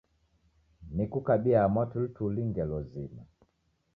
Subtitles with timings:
[0.95, 3.23] Nikukabia mwatulituli ngelo zima